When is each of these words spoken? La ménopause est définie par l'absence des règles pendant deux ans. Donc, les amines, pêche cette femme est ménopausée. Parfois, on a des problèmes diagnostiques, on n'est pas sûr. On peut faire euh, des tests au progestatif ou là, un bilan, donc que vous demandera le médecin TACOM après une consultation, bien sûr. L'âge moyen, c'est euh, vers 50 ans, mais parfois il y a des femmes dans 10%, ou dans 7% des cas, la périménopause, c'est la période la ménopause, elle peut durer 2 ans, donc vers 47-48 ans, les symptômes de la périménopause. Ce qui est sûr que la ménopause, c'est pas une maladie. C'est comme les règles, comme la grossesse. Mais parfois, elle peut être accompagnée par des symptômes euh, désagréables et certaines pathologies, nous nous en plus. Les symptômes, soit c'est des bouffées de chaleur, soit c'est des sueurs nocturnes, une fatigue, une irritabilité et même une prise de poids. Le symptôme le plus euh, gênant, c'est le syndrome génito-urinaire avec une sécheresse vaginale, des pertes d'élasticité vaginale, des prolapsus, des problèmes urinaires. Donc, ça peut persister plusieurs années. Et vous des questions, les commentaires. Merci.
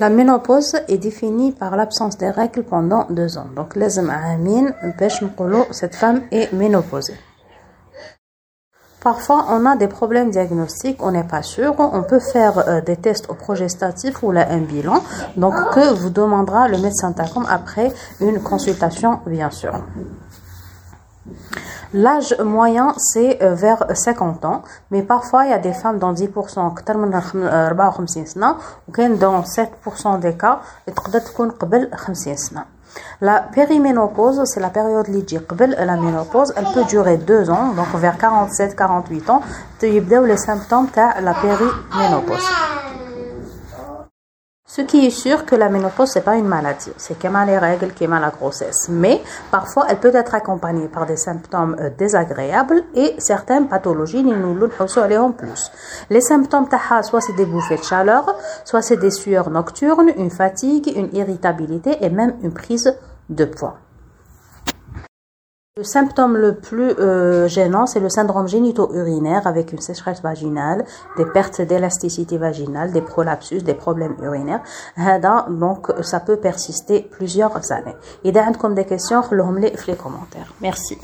La 0.00 0.10
ménopause 0.10 0.76
est 0.86 0.98
définie 0.98 1.50
par 1.50 1.74
l'absence 1.74 2.16
des 2.18 2.30
règles 2.30 2.62
pendant 2.62 3.06
deux 3.10 3.36
ans. 3.36 3.48
Donc, 3.56 3.74
les 3.74 3.98
amines, 3.98 4.72
pêche 4.96 5.24
cette 5.72 5.96
femme 5.96 6.22
est 6.30 6.52
ménopausée. 6.52 7.18
Parfois, 9.00 9.46
on 9.50 9.66
a 9.66 9.74
des 9.74 9.88
problèmes 9.88 10.30
diagnostiques, 10.30 11.02
on 11.02 11.10
n'est 11.10 11.26
pas 11.26 11.42
sûr. 11.42 11.74
On 11.78 12.02
peut 12.04 12.20
faire 12.20 12.58
euh, 12.58 12.80
des 12.80 12.96
tests 12.96 13.28
au 13.28 13.34
progestatif 13.34 14.22
ou 14.22 14.30
là, 14.30 14.46
un 14.50 14.58
bilan, 14.58 15.02
donc 15.36 15.54
que 15.72 15.94
vous 15.94 16.10
demandera 16.10 16.68
le 16.68 16.78
médecin 16.78 17.12
TACOM 17.12 17.46
après 17.48 17.92
une 18.20 18.40
consultation, 18.40 19.20
bien 19.26 19.50
sûr. 19.50 19.82
L'âge 21.94 22.36
moyen, 22.38 22.94
c'est 22.98 23.42
euh, 23.42 23.54
vers 23.54 23.84
50 23.94 24.44
ans, 24.44 24.62
mais 24.90 25.02
parfois 25.02 25.46
il 25.46 25.50
y 25.50 25.54
a 25.54 25.58
des 25.58 25.72
femmes 25.72 25.98
dans 25.98 26.12
10%, 26.12 26.74
ou 28.88 28.92
dans 29.18 29.40
7% 29.42 30.20
des 30.20 30.34
cas, 30.34 30.60
la 33.20 33.40
périménopause, 33.40 34.42
c'est 34.44 34.60
la 34.60 34.70
période 34.70 35.08
la 35.84 35.96
ménopause, 35.96 36.52
elle 36.56 36.66
peut 36.74 36.84
durer 36.84 37.16
2 37.16 37.50
ans, 37.50 37.72
donc 37.74 37.88
vers 37.94 38.16
47-48 38.16 39.30
ans, 39.30 39.42
les 40.24 40.36
symptômes 40.36 40.86
de 40.86 41.24
la 41.24 41.34
périménopause. 41.34 42.67
Ce 44.78 44.84
qui 44.84 45.04
est 45.04 45.10
sûr 45.10 45.44
que 45.44 45.56
la 45.56 45.70
ménopause, 45.70 46.08
c'est 46.08 46.20
pas 46.20 46.36
une 46.36 46.46
maladie. 46.46 46.92
C'est 46.98 47.18
comme 47.18 47.36
les 47.44 47.58
règles, 47.58 47.92
comme 47.98 48.12
la 48.12 48.30
grossesse. 48.30 48.88
Mais 48.88 49.20
parfois, 49.50 49.86
elle 49.88 49.98
peut 49.98 50.14
être 50.14 50.36
accompagnée 50.36 50.86
par 50.86 51.04
des 51.04 51.16
symptômes 51.16 51.74
euh, 51.80 51.90
désagréables 51.98 52.84
et 52.94 53.16
certaines 53.18 53.66
pathologies, 53.66 54.22
nous 54.22 54.36
nous 54.36 54.68
en 55.18 55.32
plus. 55.32 55.72
Les 56.10 56.20
symptômes, 56.20 56.68
soit 57.02 57.20
c'est 57.20 57.32
des 57.32 57.44
bouffées 57.44 57.78
de 57.78 57.82
chaleur, 57.82 58.36
soit 58.64 58.82
c'est 58.82 58.98
des 58.98 59.10
sueurs 59.10 59.50
nocturnes, 59.50 60.12
une 60.16 60.30
fatigue, 60.30 60.92
une 60.94 61.12
irritabilité 61.12 61.96
et 62.00 62.08
même 62.08 62.36
une 62.44 62.52
prise 62.52 62.94
de 63.30 63.46
poids. 63.46 63.78
Le 65.78 65.84
symptôme 65.84 66.36
le 66.36 66.56
plus 66.56 66.90
euh, 66.98 67.46
gênant, 67.46 67.86
c'est 67.86 68.00
le 68.00 68.08
syndrome 68.08 68.48
génito-urinaire 68.48 69.46
avec 69.46 69.72
une 69.72 69.78
sécheresse 69.78 70.20
vaginale, 70.20 70.84
des 71.16 71.24
pertes 71.24 71.60
d'élasticité 71.62 72.36
vaginale, 72.36 72.90
des 72.90 73.00
prolapsus, 73.00 73.62
des 73.62 73.74
problèmes 73.74 74.16
urinaires. 74.20 74.60
Donc, 75.48 75.92
ça 76.02 76.18
peut 76.18 76.38
persister 76.38 77.08
plusieurs 77.08 77.70
années. 77.70 77.94
Et 78.24 78.32
vous 78.32 78.74
des 78.74 78.86
questions, 78.86 79.20
les 79.86 79.94
commentaires. 79.94 80.52
Merci. 80.60 80.98